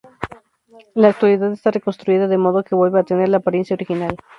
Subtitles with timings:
[0.95, 4.17] En la actualidad está reconstruida, de modo que vuelve a tener la apariencia original.